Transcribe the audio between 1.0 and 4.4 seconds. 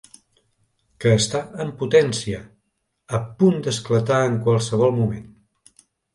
Que està en potència, a punt d'esclatar